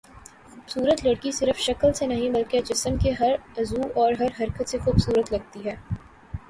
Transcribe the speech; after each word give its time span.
خوبصورت 0.45 1.03
لڑکی 1.05 1.31
صرف 1.31 1.57
شکل 1.59 1.93
سے 1.93 2.05
نہیں 2.07 2.29
بلکہ 2.29 2.61
جسم 2.61 2.97
کے 2.97 3.11
ہر 3.19 3.35
عضو 3.57 3.81
اور 3.95 4.13
ہر 4.19 4.41
حرکت 4.41 4.69
سے 4.69 4.77
خوبصورت 4.77 5.33
لگتی 5.33 5.65
ہے 5.65 5.75